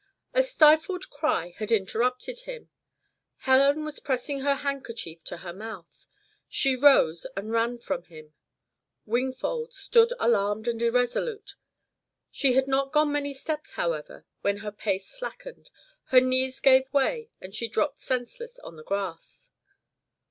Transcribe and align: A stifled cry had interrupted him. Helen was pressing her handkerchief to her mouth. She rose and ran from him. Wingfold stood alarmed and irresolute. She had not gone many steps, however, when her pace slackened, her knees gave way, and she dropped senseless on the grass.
A 0.33 0.41
stifled 0.41 1.11
cry 1.11 1.53
had 1.57 1.71
interrupted 1.71 2.39
him. 2.45 2.71
Helen 3.41 3.85
was 3.85 3.99
pressing 3.99 4.39
her 4.39 4.55
handkerchief 4.55 5.23
to 5.25 5.37
her 5.45 5.53
mouth. 5.53 6.07
She 6.49 6.75
rose 6.75 7.27
and 7.37 7.51
ran 7.51 7.77
from 7.77 8.05
him. 8.05 8.33
Wingfold 9.05 9.73
stood 9.75 10.11
alarmed 10.19 10.67
and 10.67 10.81
irresolute. 10.81 11.53
She 12.31 12.53
had 12.53 12.65
not 12.67 12.91
gone 12.91 13.11
many 13.11 13.35
steps, 13.35 13.73
however, 13.73 14.25
when 14.41 14.57
her 14.65 14.71
pace 14.71 15.07
slackened, 15.07 15.69
her 16.05 16.19
knees 16.19 16.59
gave 16.61 16.91
way, 16.91 17.29
and 17.39 17.53
she 17.53 17.67
dropped 17.67 17.99
senseless 17.99 18.57
on 18.57 18.77
the 18.77 18.83
grass. 18.83 19.51